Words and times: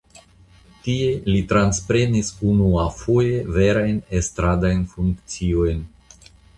Tie 0.87 1.09
li 1.33 1.41
transprenis 1.51 2.33
unuafoje 2.53 3.39
verajn 3.61 4.03
estradajn 4.23 4.85
funkciojn. 4.97 5.91